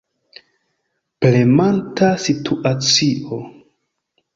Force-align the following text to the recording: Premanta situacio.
Premanta 1.25 2.11
situacio. 2.27 3.41